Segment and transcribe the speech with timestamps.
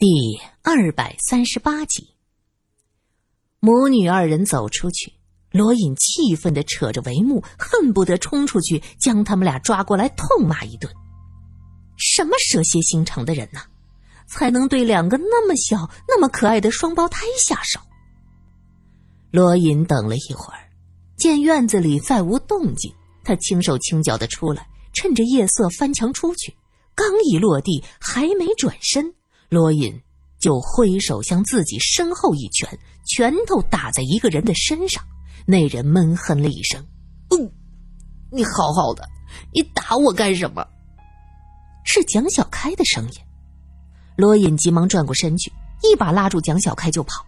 [0.00, 2.14] 第二百三十八集，
[3.58, 5.12] 母女二人走出去，
[5.50, 10.88] 罗隐气愤的扯着帷幕，恨不得冲出去将他们俩抓过来痛骂一顿。
[11.96, 13.62] 什么蛇蝎心肠的人呐，
[14.28, 17.80] 才能对两个那么小、那么可爱的双胞胎下手？
[19.32, 20.70] 罗隐等了一会儿，
[21.16, 22.94] 见院子里再无动静，
[23.24, 26.56] 他轻手轻脚的出来，趁着夜色翻墙出去，
[26.94, 29.12] 刚一落地，还没转身。
[29.48, 30.00] 罗隐
[30.38, 35.02] 就挥手向自己身后一拳，拳头打在一个人的身上。
[35.46, 36.86] 那人闷哼了一声
[37.30, 37.50] ：“嗯，
[38.30, 39.08] 你好好的，
[39.54, 40.66] 你打我干什么？”
[41.84, 43.12] 是蒋小开的声音。
[44.16, 45.50] 罗隐急忙转过身去，
[45.82, 47.24] 一把拉住蒋小开就跑，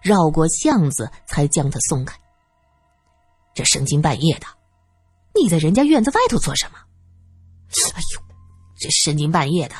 [0.00, 2.16] 绕过巷子才将他松开。
[3.54, 4.46] 这深更半夜的，
[5.34, 6.78] 你在人家院子外头做什么？
[7.94, 8.22] 哎呦，
[8.78, 9.74] 这深更半夜的！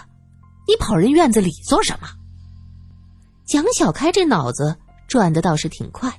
[0.67, 2.09] 你跑人院子里做什么？
[3.45, 6.11] 蒋小开这脑子转的倒是挺快。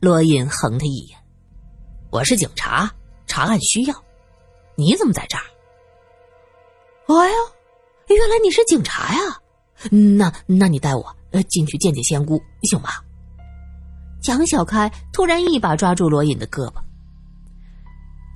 [0.00, 1.16] 罗隐横他一眼
[2.10, 2.90] ：“我是警察，
[3.26, 3.94] 查案需要。
[4.74, 5.44] 你怎么在这儿
[7.06, 7.36] ？”“哎呀，
[8.08, 9.40] 原来你是警察呀！
[9.90, 11.16] 那那你带我
[11.48, 12.90] 进去见见仙姑行吗？”
[14.20, 16.74] 蒋小开突然一把抓住罗隐的胳膊：“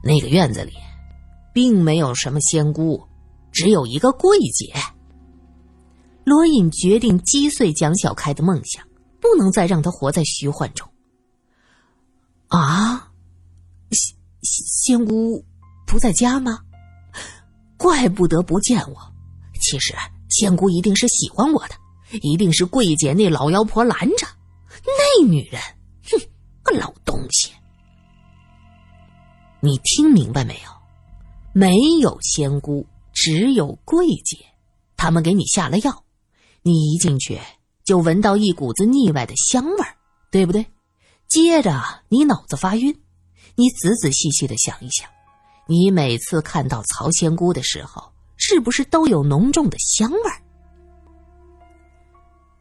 [0.05, 0.72] 那个院子里，
[1.53, 3.05] 并没有什么仙姑。”
[3.56, 4.70] 只有一个桂姐。
[6.24, 8.86] 罗隐决定击碎蒋小开的梦想，
[9.18, 10.86] 不能再让他活在虚幻中。
[12.48, 13.10] 啊，
[13.90, 15.42] 仙仙姑
[15.86, 16.58] 不在家吗？
[17.78, 18.96] 怪不得不见我。
[19.58, 19.94] 其实
[20.28, 21.74] 仙姑一定是喜欢我的，
[22.20, 24.26] 一定是桂姐那老妖婆拦着。
[24.84, 25.58] 那女人，
[26.10, 26.20] 哼，
[26.62, 27.52] 个老东西！
[29.60, 30.70] 你听明白没有？
[31.54, 32.86] 没有仙姑。
[33.27, 34.36] 只有桂姐，
[34.96, 36.05] 他们给你下了药，
[36.62, 37.41] 你一进去
[37.84, 39.96] 就闻到一股子腻歪的香味儿，
[40.30, 40.64] 对不对？
[41.27, 42.97] 接着你脑子发晕，
[43.56, 45.10] 你仔仔细细的想一想，
[45.66, 50.41] 你每次看到曹仙姑的时候，是不是都有浓重的香味儿？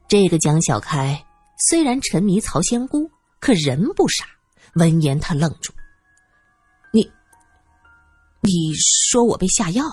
[0.07, 1.23] 这个蒋小开
[1.69, 3.07] 虽然沉迷曹仙姑，
[3.39, 4.25] 可人不傻。
[4.73, 5.71] 闻言，他愣住
[6.91, 7.07] ：“你，
[8.41, 9.83] 你说我被下药？”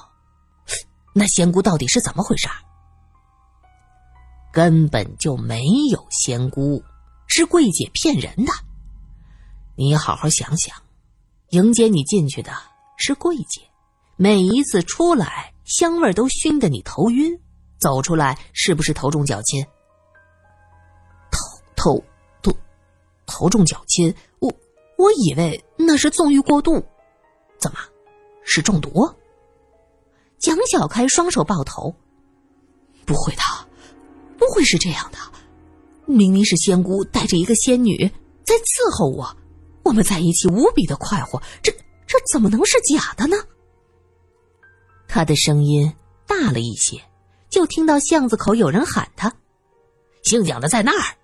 [1.12, 2.49] 那仙姑到底是怎么回事？
[4.53, 6.83] 根本就没有仙姑，
[7.27, 8.53] 是桂姐骗人的。
[9.77, 10.77] 你好好想想，
[11.51, 12.53] 迎接你进去的
[12.99, 13.62] 是桂姐，
[14.17, 17.39] 每一次出来香味都熏得你头晕，
[17.78, 19.65] 走出来是不是头重脚轻？
[21.31, 21.41] 头
[21.75, 22.05] 头
[22.43, 22.53] 头
[23.27, 24.53] 头重脚轻，我
[24.99, 26.84] 我以为那是纵欲过度，
[27.59, 27.78] 怎么
[28.45, 28.91] 是中毒？
[30.42, 31.94] 蒋小开双手抱头，
[33.06, 33.42] 不会的，
[34.36, 35.19] 不会是这样的。
[36.04, 37.97] 明明是仙姑带着一个仙女
[38.44, 39.36] 在伺候我，
[39.84, 41.70] 我们在一起无比的快活，这
[42.08, 43.36] 这怎么能是假的呢？
[45.06, 45.94] 他的声音
[46.26, 47.00] 大了一些，
[47.48, 49.32] 就听到巷子口有人喊他
[50.24, 51.16] ：“姓蒋的在那儿。”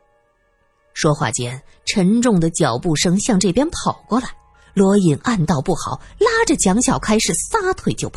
[0.95, 4.29] 说话间，沉重的脚步声向这边跑过来。
[4.75, 8.17] 罗隐暗道不好，拉着蒋小开是撒腿就跑。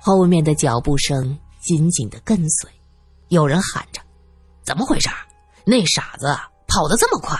[0.00, 2.70] 后面的脚步声紧紧的跟随，
[3.28, 4.00] 有人喊着
[4.64, 5.08] ：“怎么回事？
[5.64, 6.26] 那傻子
[6.66, 7.38] 跑得这么快？”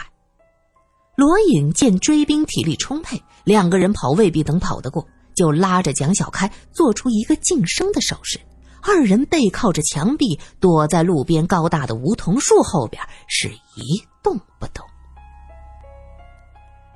[1.17, 8.39] 罗隐见追兵体力充沛，两个人跑未必能跑得过，就拉着蒋小开做出一个噤声的手势。
[8.81, 14.87] 二人背靠着墙壁，躲在路边高大的梧桐树后边，是一动不动。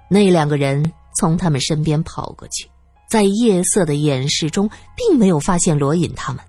[0.09, 2.71] 那两个人从他们身边跑过去。
[3.13, 6.43] 在夜色的掩饰中，并没有发现罗隐他们。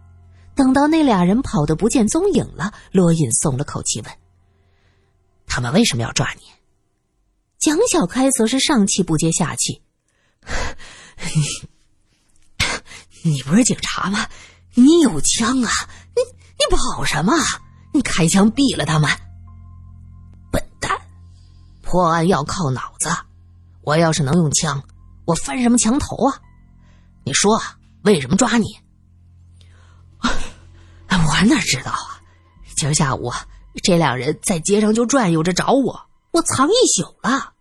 [0.55, 4.09] 等到那俩人跑得不见踪影了，罗隐松了口气，问
[5.45, 6.41] ：“他们为什么要抓你？”
[7.59, 9.81] 蒋小开则是上气不接下气
[13.25, 14.25] ：“你你不是警察吗？
[14.73, 15.69] 你有枪啊！
[16.15, 16.21] 你
[16.57, 17.33] 你跑什么？
[17.93, 19.09] 你开枪毙了他们！
[20.49, 20.97] 笨蛋！
[21.81, 23.09] 破案要靠脑子。
[23.81, 24.81] 我要是能用枪，
[25.25, 26.39] 我翻什么墙头啊？”
[27.23, 27.61] 你说
[28.03, 28.65] 为什么抓你？
[31.09, 32.21] 我哪知道啊！
[32.75, 33.31] 今儿下午
[33.81, 35.99] 这两人在街上就转悠着找我，
[36.31, 37.53] 我藏一宿了。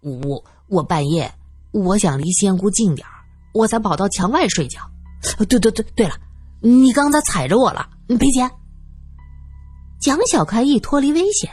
[0.00, 1.32] 我我半夜
[1.72, 3.06] 我想离仙姑近点
[3.52, 4.80] 我才跑到墙外睡觉。
[5.48, 6.16] 对对对，对了，
[6.60, 8.50] 你刚才踩着我了，你赔钱。
[10.00, 11.50] 蒋小开一脱离危险，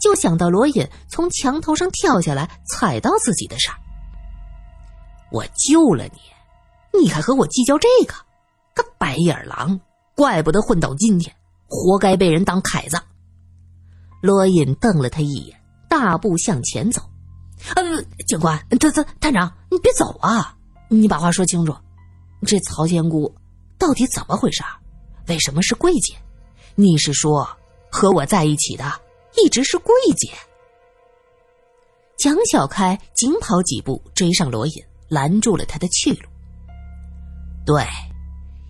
[0.00, 3.76] 就想到罗隐从墙头上跳下来踩到自己的事儿。
[5.30, 6.20] 我救了你。
[7.00, 8.14] 你还和我计较这个，
[8.74, 9.78] 个白眼狼，
[10.14, 11.34] 怪不得混到今天，
[11.66, 12.98] 活该被人当凯子。
[14.22, 17.02] 罗隐瞪了他一眼，大步向前走。
[17.74, 17.82] 呃，
[18.26, 20.56] 警官，探探探长，你别走啊！
[20.88, 21.74] 你把话说清楚，
[22.46, 23.34] 这曹仙姑
[23.78, 24.62] 到底怎么回事？
[25.28, 26.14] 为什么是桂姐？
[26.74, 27.48] 你是说
[27.90, 28.84] 和我在一起的
[29.36, 30.30] 一直是桂姐？
[32.16, 36.28] 蒋小开紧跑几步追上罗隐，拦住了他的去路。
[37.66, 37.84] 对，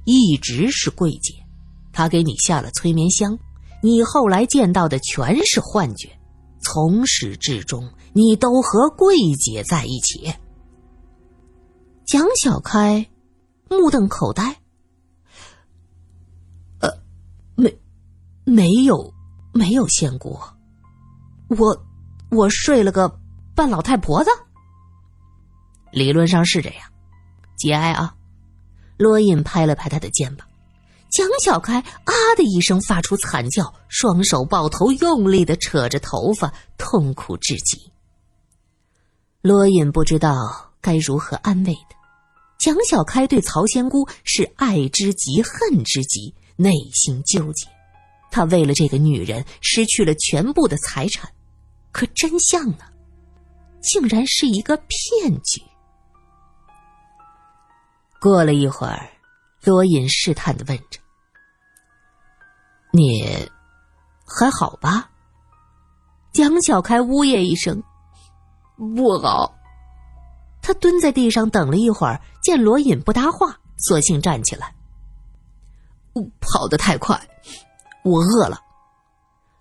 [0.05, 1.35] 一直是桂姐，
[1.93, 3.39] 她给你下了催眠香，
[3.83, 6.19] 你后来见到的全是幻觉，
[6.63, 10.33] 从始至终你都和桂姐在一起。
[12.07, 13.07] 蒋小开
[13.69, 14.57] 目瞪口呆，
[16.81, 16.89] 呃，
[17.55, 17.79] 没，
[18.45, 19.13] 没有，
[19.53, 20.57] 没有见过，
[21.49, 21.85] 我，
[22.31, 23.21] 我睡了个
[23.55, 24.31] 半老太婆子。
[25.93, 26.91] 理论上是这样，
[27.59, 28.16] 节哀啊。
[28.97, 30.47] 罗隐拍了拍他的肩膀，
[31.11, 37.91] 蒋小开啊的一声发出惨叫，双手抱头，用力的扯着头发，痛苦至极。
[39.43, 41.97] 罗隐不知道该如何安慰他。
[42.59, 47.69] 蒋小开对曹仙姑是爱之极，恨之极，内心纠结。
[48.31, 51.31] 他为了这个女人失去了全部的财产，
[51.93, 52.79] 可真相呢？
[53.83, 55.63] 竟然是一个骗局。
[58.21, 59.09] 过了一会儿，
[59.65, 60.99] 罗隐试探的问着
[62.93, 63.49] ：“你
[64.25, 65.11] 还好吧？”
[66.33, 67.83] 蒋小开呜咽一声
[68.97, 69.55] ：“不好。”
[70.61, 74.75] 他蹲在地上等了一会儿，见罗隐不搭话，索性站起来
[76.41, 77.21] ：“跑得太快，
[78.03, 78.61] 我饿了。”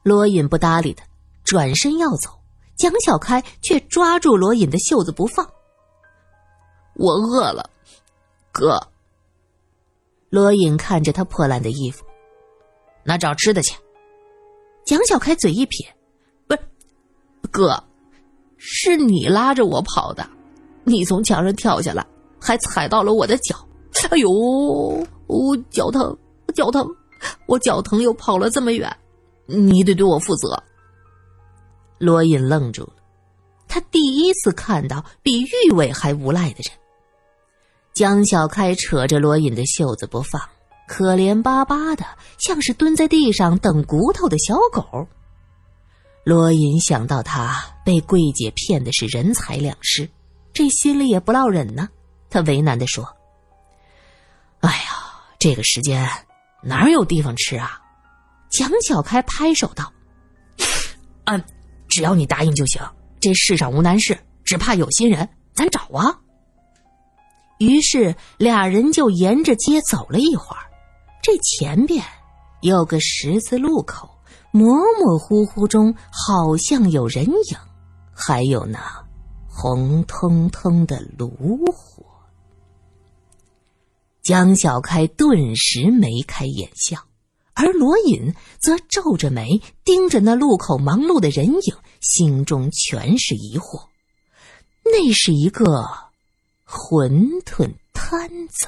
[0.01, 1.05] 罗隐不搭理他，
[1.43, 2.39] 转身要走，
[2.75, 5.47] 蒋小开却抓住罗隐的袖子不放
[6.95, 7.69] ：“我饿了。”
[8.57, 8.79] 哥，
[10.29, 12.05] 罗隐看着他破烂的衣服，
[13.03, 13.75] 那找吃的去。
[14.85, 15.85] 蒋小开嘴一撇
[16.47, 16.61] ：“不是，
[17.51, 17.83] 哥，
[18.55, 20.25] 是你拉着我跑的，
[20.85, 22.07] 你从墙上跳下来，
[22.39, 23.57] 还踩到了我的脚。
[24.09, 24.29] 哎呦，
[25.27, 26.17] 我脚疼，
[26.55, 26.87] 脚疼，
[27.47, 28.89] 我脚疼又跑了这么远，
[29.47, 30.57] 你得对我负责。”
[31.99, 32.93] 罗隐愣住了，
[33.67, 36.71] 他第一次看到比玉伟还无赖的人。
[37.95, 40.41] 江小开扯着罗隐的袖子不放，
[40.85, 42.05] 可怜巴巴的，
[42.37, 45.07] 像是蹲在地上等骨头的小狗。
[46.25, 47.55] 罗隐想到他
[47.85, 50.09] 被桂姐骗的是人财两失，
[50.51, 51.87] 这心里也不落忍呢。
[52.29, 53.07] 他为难的说
[54.59, 56.05] ：“哎呀，这个时间
[56.61, 57.79] 哪有地方吃啊？”
[58.51, 59.89] 蒋小开拍手道
[61.23, 61.41] ：“嗯，
[61.87, 62.81] 只要你答应就行。
[63.21, 66.19] 这世上无难事，只怕有心人，咱找啊。”
[67.57, 70.63] 于是俩人就沿着街走了一会儿，
[71.23, 72.03] 这前边
[72.61, 74.09] 有个十字路口，
[74.51, 77.57] 模模糊糊中好像有人影，
[78.13, 78.79] 还有那
[79.47, 82.03] 红彤彤的炉火。
[84.21, 86.99] 江小开顿时眉开眼笑，
[87.53, 93.87] 而罗隐则皱着眉盯着那路口忙碌的人影，心中全是疑惑。
[94.83, 96.04] 那是一个。
[96.67, 98.67] 馄饨摊子，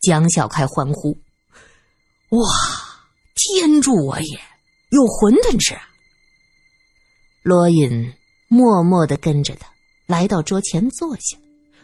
[0.00, 1.16] 江小开欢呼
[2.30, 2.48] ：“哇，
[3.34, 4.40] 天助我也！
[4.90, 5.76] 有馄饨吃！”
[7.42, 8.12] 罗隐
[8.48, 9.68] 默默的跟着他
[10.06, 11.36] 来到桌前坐下，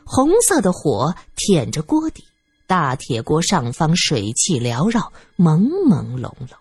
[0.04, 2.24] 红色的火舔着锅底，
[2.66, 6.54] 大铁锅上方水汽缭绕，朦朦胧胧。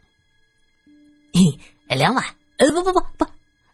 [1.33, 2.23] 嘿，两碗，
[2.57, 3.25] 呃，不不不不，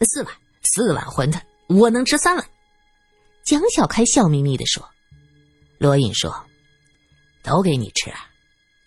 [0.06, 2.46] 四碗，四碗馄饨，我能吃三碗。
[3.48, 4.86] 蒋小开笑眯眯的说
[5.80, 6.36] ：“罗隐说，
[7.42, 8.27] 都给你吃啊，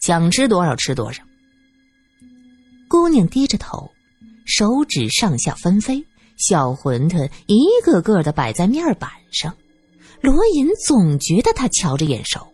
[0.03, 1.23] 想吃多少吃多少。”
[2.87, 3.91] 姑娘低着头，
[4.45, 6.05] 手指上下纷飞，
[6.37, 9.57] 小馄饨一个个的摆在面板上。
[10.21, 12.47] 罗隐总觉得他瞧着眼熟，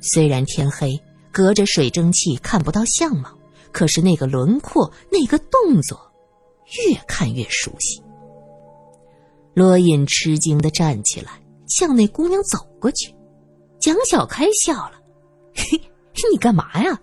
[0.00, 3.38] 虽然天黑，隔着水蒸气看不到相貌，
[3.70, 6.12] 可是那个轮廓，那个动作，
[6.88, 8.02] 越看越熟悉。
[9.54, 13.14] 罗隐吃惊的站起来，向那姑娘走过去。
[13.78, 14.94] 蒋小开笑了
[15.54, 15.80] ：“嘿，
[16.30, 17.00] 你干嘛呀？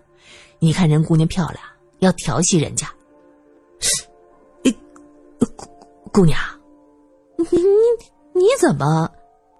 [0.58, 1.64] 你看人姑娘漂亮，
[2.00, 2.86] 要调戏人家。
[5.56, 5.66] 姑
[6.12, 6.38] 姑娘，
[7.36, 9.10] 你你你怎么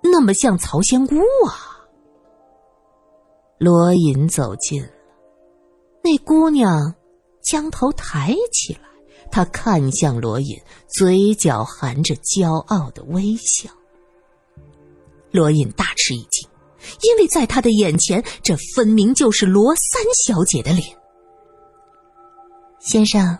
[0.02, 1.80] 那么像曹仙姑啊？”
[3.58, 4.90] 罗隐走近了，
[6.04, 6.94] 那姑娘
[7.40, 8.91] 将头抬起来。
[9.32, 13.70] 他看向罗隐，嘴角含着骄傲的微笑。
[15.30, 16.46] 罗隐大吃一惊，
[17.00, 20.94] 因为在他的眼前，这分明就是罗三小姐的脸。
[22.78, 23.38] 先生，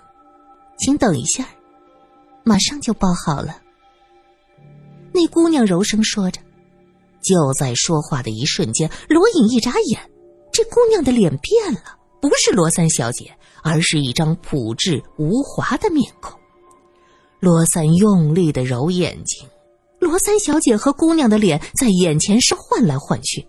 [0.79, 1.47] 请等一下，
[2.43, 3.61] 马上就包好了。
[5.13, 6.41] 那姑娘柔声说着。
[7.21, 10.11] 就在说话的一瞬间，罗隐一眨眼，
[10.53, 16.41] 这姑娘的脸变了，不是罗三小姐，而是一张朴质无华的面孔。
[17.41, 19.47] 罗三用力的揉眼睛，
[19.99, 23.45] 罗三小姐和姑娘的脸在眼前是换来换去。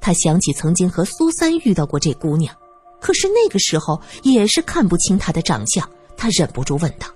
[0.00, 2.56] 他想起曾经和苏三遇到过这姑娘，
[2.98, 5.88] 可是那个时候也是看不清她的长相。
[6.16, 7.06] 他忍不住问道：“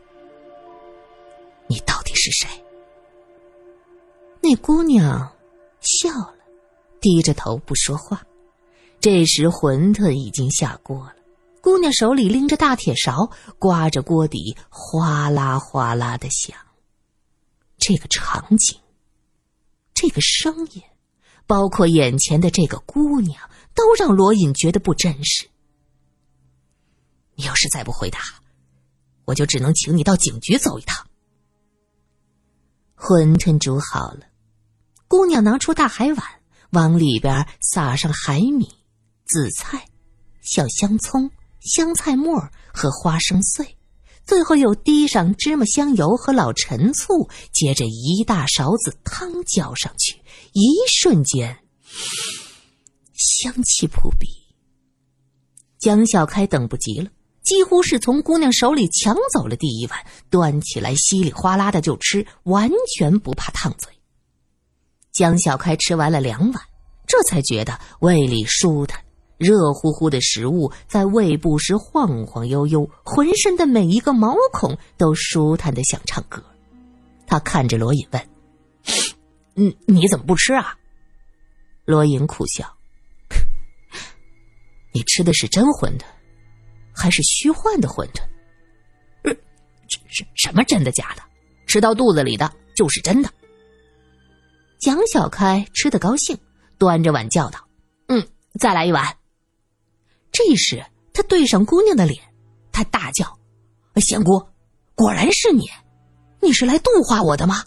[1.66, 2.48] 你到底是谁？”
[4.42, 5.32] 那姑娘。
[5.80, 6.34] 笑了，
[7.00, 8.20] 低着头不说话。
[9.00, 11.14] 这时馄饨已经下锅了，
[11.62, 16.56] 姑娘手里拎着大铁勺，刮着锅底，哗啦哗啦的响。
[17.78, 18.78] 这个场景，
[19.94, 20.82] 这个声音，
[21.46, 25.48] 包括眼前的这个姑娘，都让罗隐觉得不真实。
[27.36, 28.18] 你要是再不回答，
[29.26, 31.06] 我就只能请你到警局走一趟。
[32.96, 34.22] 馄饨煮好了。
[35.06, 36.18] 姑娘拿出大海碗，
[36.70, 38.68] 往里边撒上海米、
[39.28, 39.86] 紫菜、
[40.40, 41.30] 小香葱、
[41.60, 42.40] 香菜末
[42.72, 43.76] 和花生碎，
[44.24, 50.18] 最后又滴上芝麻香油和老陈醋，接着一大勺子汤浇上去，
[50.54, 51.58] 一瞬间，
[53.14, 54.26] 香气扑鼻。
[55.78, 57.10] 江小开等不及了，
[57.44, 63.92] 几乎是从姑娘手里抢走了第一碗，端起来稀里哗啦的就吃，完全不怕烫嘴。
[65.12, 66.62] 江小开吃完了两碗，
[67.06, 69.02] 这才觉得胃里舒坦，
[69.38, 76.42] 热乎乎的食物在胃部时晃晃悠悠，浑身的每一个毛孔都舒坦的想唱歌。
[77.26, 78.28] 他看着罗隐问
[79.54, 80.76] ：“嗯，你怎么不吃啊？”
[81.86, 82.76] 罗隐苦笑
[84.92, 86.02] ：“你吃的是真馄饨，
[86.92, 88.20] 还是虚幻的馄饨？
[90.10, 91.22] 什什么真的假的？
[91.66, 93.30] 吃到肚子里的就是真的。”
[94.80, 96.36] 蒋小开吃得高兴，
[96.78, 97.58] 端着碗叫道
[98.08, 98.26] ：“嗯，
[98.58, 99.14] 再来一碗。”
[100.30, 102.22] 这时他对上姑娘的脸，
[102.70, 103.38] 他大叫
[103.96, 104.40] ：“仙姑，
[104.94, 105.64] 果然是你！
[106.40, 107.64] 你是来度化我的吗？”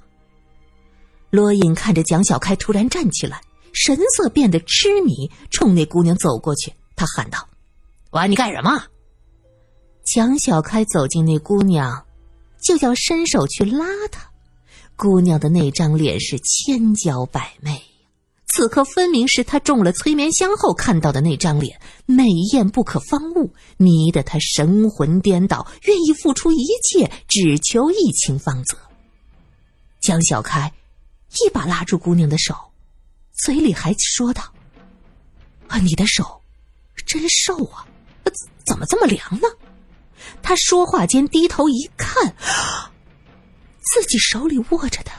[1.29, 3.41] 罗隐看着蒋小开突然站起来，
[3.73, 7.47] 神色变得痴迷，冲那姑娘走过去，他喊道
[8.11, 8.83] ：“我你干什么？”
[10.03, 12.05] 蒋小开走进那姑娘，
[12.61, 14.29] 就要伸手去拉她。
[14.95, 17.81] 姑娘的那张脸是千娇百媚
[18.53, 28.77] 此刻分明是他中了催眠香后看到的那张脸，美艳不可方物，迷得他神魂颠倒，愿意付出一切，只求一情芳泽。
[30.01, 30.72] 江小开
[31.41, 32.53] 一把拉住姑娘的手，
[33.31, 34.43] 嘴里还说道
[35.70, 36.41] ：“啊，你的手
[37.05, 37.88] 真瘦啊，
[38.65, 39.48] 怎么这么凉呢？”
[40.43, 42.36] 他说话间低头一看。
[43.93, 45.12] 自己手里握着的，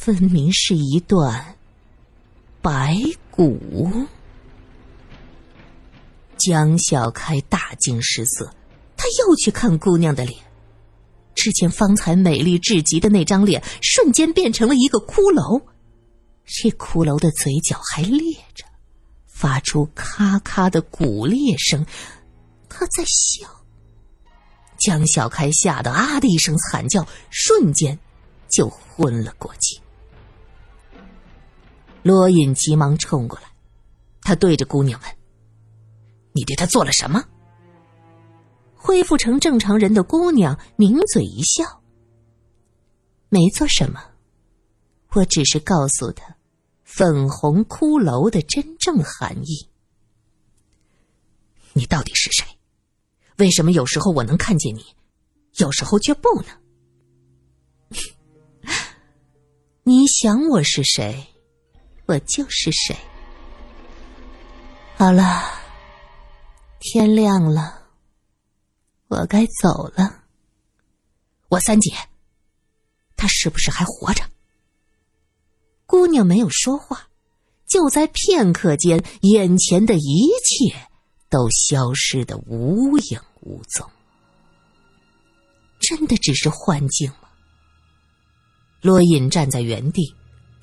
[0.00, 1.57] 分明是一段
[2.68, 2.98] 白
[3.30, 3.58] 骨。
[6.36, 8.52] 江小开大惊失色，
[8.94, 10.38] 他又去看姑娘的脸，
[11.34, 15.62] 只见方才美丽至极的那张脸，瞬间变成了一个骷髅。
[16.44, 18.66] 这骷髅的嘴角还裂着，
[19.26, 21.86] 发出咔咔的骨裂声，
[22.68, 23.48] 他在笑。
[24.78, 27.98] 江小开吓得啊的一声惨叫，瞬间
[28.50, 29.80] 就昏了过去。
[32.08, 33.52] 罗隐急忙冲过来，
[34.22, 35.10] 他对着姑娘问
[36.32, 37.22] ：“你对他做了什么？”
[38.74, 41.82] 恢复成正常人的姑娘抿嘴一笑
[43.28, 44.02] ：“没做什么，
[45.10, 46.34] 我只是告诉他
[46.82, 49.68] 粉红骷髅的真正含义。
[51.74, 52.46] 你到底是谁？”
[53.36, 54.82] 为什么有时候我能看见你，
[55.58, 56.58] 有时候却不能？
[59.84, 61.26] 你想我是谁，
[62.08, 62.96] 我就是谁。
[64.96, 65.44] 好了，
[66.80, 67.82] 天亮了，
[69.08, 70.24] 我该走了。
[71.48, 71.94] 我三姐，
[73.14, 74.24] 她是不是还活着？
[75.84, 77.08] 姑娘没有说话，
[77.66, 80.88] 就在片刻间，眼前的一切
[81.28, 83.20] 都消失的无影。
[83.42, 83.88] 无踪，
[85.78, 87.28] 真的只是幻境吗？
[88.80, 90.14] 罗隐站在原地，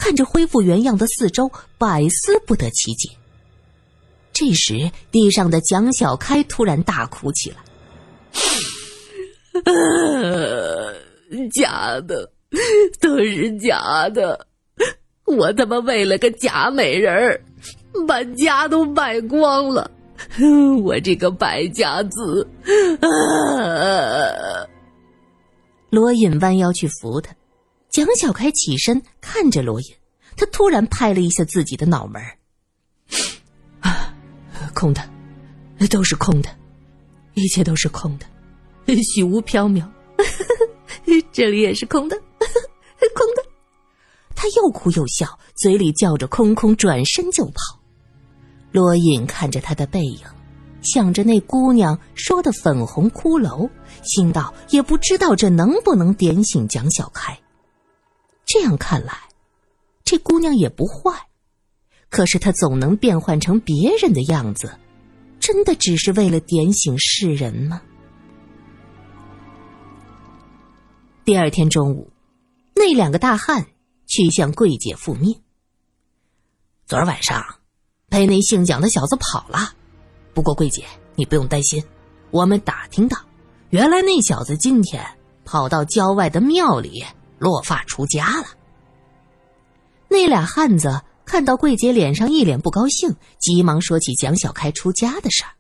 [0.06, 3.10] 看着恢复原样的四周，百思不得其解。
[4.32, 7.58] 这时，地上的蒋小开突然大哭起来
[11.52, 12.32] ：“假的，
[13.02, 14.46] 都是假的！
[15.26, 17.42] 我他妈为了个假美人儿，
[18.08, 19.90] 把家都败光了。
[20.86, 22.48] ”我这个败家子！
[23.02, 23.10] 啊！
[25.90, 27.34] 罗隐弯腰去扶他，
[27.96, 29.88] 蒋小开起身看着罗隐，
[30.36, 32.22] 他突然拍了一下自己的脑门
[33.80, 34.14] 啊，
[34.74, 35.02] 空的，
[35.90, 36.50] 都是空的，
[37.36, 38.26] 一切都是空的，
[39.02, 39.88] 虚无缥缈，
[41.32, 43.42] 这里也是空的，空的。
[44.36, 47.80] 他又哭又笑，嘴里叫着空空，转身就跑。
[48.74, 50.20] 罗隐看着他的背影，
[50.82, 53.70] 想着那姑娘说的粉红骷髅，
[54.04, 57.40] 心道也不知道这能不能点醒蒋小开。
[58.46, 59.18] 这样看来，
[60.04, 61.28] 这姑娘也不坏，
[62.10, 64.78] 可是她总能变换成别人的样子，
[65.40, 67.82] 真的只是为了点醒世人吗？
[71.24, 72.12] 第二天中午，
[72.76, 73.66] 那两个大汉
[74.06, 75.42] 去向桂姐复命。
[76.86, 77.44] 昨儿晚上。
[78.08, 79.74] 被那姓蒋的小子跑了，
[80.34, 80.86] 不过桂姐，
[81.16, 81.84] 你不用担心，
[82.30, 83.18] 我们打听到，
[83.72, 85.04] 原来那小子今天
[85.44, 87.04] 跑到郊外的庙里
[87.38, 88.48] 落发出家了。
[90.08, 95.52] 那俩汉子看到桂姐脸上一脸不高兴，急忙说起蒋小开出家的事儿。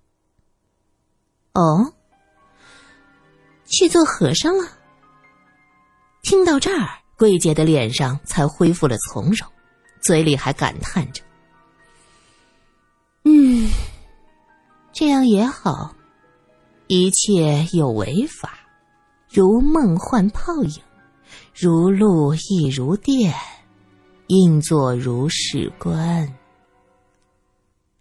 [1.53, 1.93] 哦，
[3.65, 4.67] 去做和尚了。
[6.21, 9.47] 听到这儿，桂姐的脸上才恢复了从容，
[10.01, 11.23] 嘴里还感叹着。
[13.23, 13.69] 嗯，
[14.93, 15.95] 这样也好，
[16.87, 18.59] 一切有为法，
[19.29, 20.81] 如梦幻泡影，
[21.57, 23.33] 如露亦如电，
[24.27, 26.37] 应作如是观。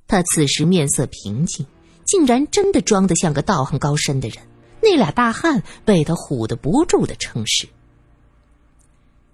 [0.08, 1.64] 他此时面色平静，
[2.04, 4.44] 竟然真的装得像个道行高深的人。
[4.82, 7.68] 那俩大汉被他唬得不住的称是。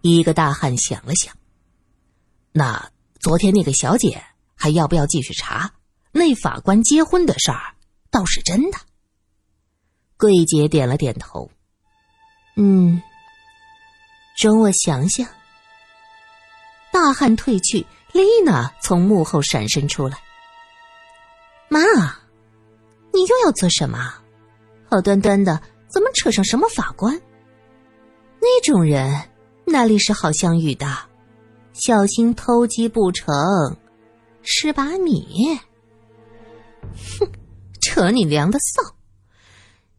[0.03, 1.35] 一个大汉想了想，
[2.53, 4.23] 那昨天那个小姐
[4.55, 5.73] 还要不要继续查？
[6.13, 7.75] 那法官结婚的事儿
[8.11, 8.77] 倒是真的。
[10.19, 11.51] 桂姐点了点头，
[12.57, 13.01] 嗯，
[14.37, 15.27] 容我想想。
[16.93, 20.19] 大汉退去，丽娜从幕后闪身出来。
[21.69, 21.81] 妈，
[23.13, 24.15] 你又要做什么？
[24.91, 27.21] 好端端的，怎么扯上什么法官？
[28.41, 29.31] 那种人
[29.67, 30.87] 哪里是好相遇的？
[31.73, 33.33] 小心偷鸡不成
[34.43, 35.59] 蚀把米。
[37.21, 37.31] 哼，
[37.81, 38.95] 扯你娘的臊！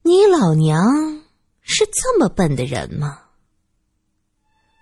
[0.01, 1.23] 你老娘
[1.61, 3.20] 是这么笨的人吗？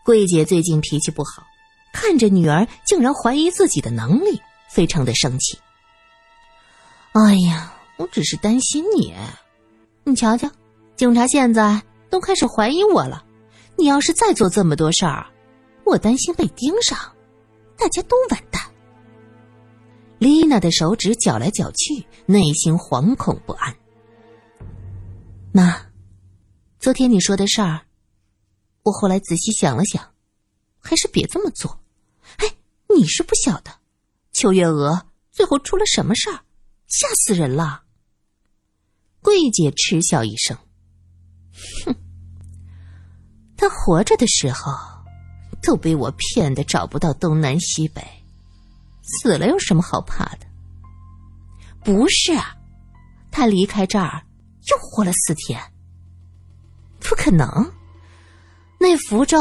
[0.09, 1.43] 桂姐最近脾气不好，
[1.93, 5.55] 看着女儿竟然怀疑自己的能力，非常的生气。
[7.11, 9.13] 哎呀，我只是担心你，
[10.03, 10.49] 你瞧瞧，
[10.95, 13.23] 警察现在都开始怀疑我了。
[13.77, 15.27] 你要是再做这么多事儿，
[15.85, 16.97] 我担心被盯上，
[17.77, 18.59] 大家都完蛋。
[20.17, 23.75] 丽娜的手指搅来搅去，内心惶恐不安。
[25.51, 25.79] 妈，
[26.79, 27.81] 昨天你说的事儿，
[28.83, 30.13] 我后来仔细想了想，
[30.79, 31.79] 还是别这么做。
[32.37, 32.47] 哎，
[32.95, 33.71] 你是不晓得，
[34.31, 36.41] 邱月娥最后出了什么事儿，
[36.87, 37.83] 吓死人了。
[39.21, 40.57] 桂姐嗤笑一声
[41.85, 41.95] ：“哼，
[43.57, 44.73] 她活着的时候，
[45.61, 48.01] 都被我骗得找不到东南西北。”
[49.21, 50.45] 死了有什么好怕的？
[51.83, 52.31] 不是，
[53.31, 54.23] 他离开这儿
[54.69, 55.59] 又活了四天。
[56.99, 57.47] 不可能，
[58.79, 59.37] 那符咒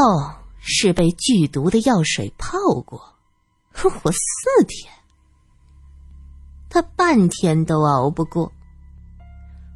[0.58, 2.98] 是被剧毒的药水泡过，
[3.72, 4.92] 活四天，
[6.68, 8.52] 他半天都熬不过。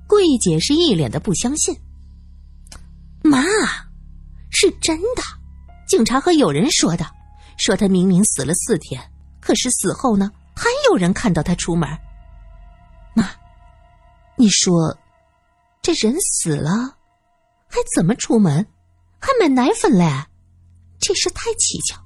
[0.08, 1.74] 桂姐是一脸的不相信。
[3.22, 3.40] 妈，
[4.50, 5.22] 是真的，
[5.86, 7.06] 警察和友人说的，
[7.56, 9.00] 说他明明死了四天。
[9.40, 10.30] 可是死后呢？
[10.54, 11.88] 还有人看到他出门。
[13.14, 13.30] 妈，
[14.36, 14.98] 你说，
[15.80, 16.70] 这人死了，
[17.68, 18.66] 还怎么出门？
[19.22, 20.04] 还买奶粉嘞？
[20.98, 21.96] 这事太蹊跷。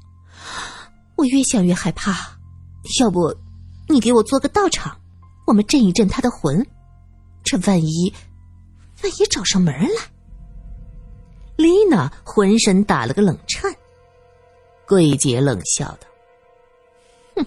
[1.17, 2.39] 我越想越害怕。
[3.01, 3.35] 要不，
[3.89, 5.01] 你给我做个道场，
[5.47, 6.65] 我们镇一镇他的魂。
[7.43, 8.13] 这万一，
[9.03, 10.03] 万一找上门来。
[11.57, 13.75] 丽娜浑身打了个冷颤。
[14.87, 16.07] 桂姐冷笑道。
[17.35, 17.47] 哼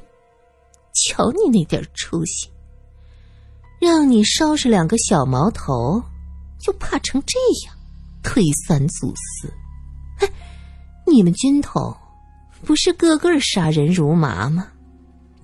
[0.94, 2.50] 瞧你那点出息，
[3.80, 6.02] 让你收拾两个小毛头，
[6.60, 7.78] 就怕成这样，
[8.24, 9.54] 推三阻四。
[10.20, 10.30] 哎，
[11.08, 11.96] 你们军统
[12.66, 14.68] 不是个个杀人如麻吗？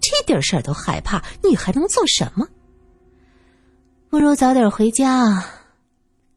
[0.01, 2.47] 这点事儿都害怕，你还能做什么？
[4.09, 5.43] 不如早点回家，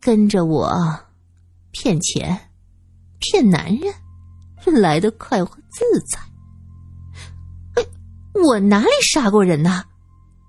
[0.01, 0.99] 跟着我
[1.71, 2.51] 骗钱、
[3.19, 3.93] 骗男人，
[4.81, 6.19] 来的快活自在。
[7.75, 7.87] 哎
[8.43, 9.85] 我哪里杀过人呢？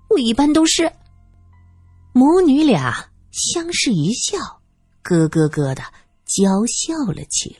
[0.08, 0.90] 我一般都是，
[2.12, 4.38] 母女俩相视一笑，
[5.02, 5.82] 咯咯咯的
[6.24, 7.56] 娇笑了起